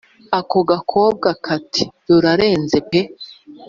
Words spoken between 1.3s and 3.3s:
kati “rurarenze pee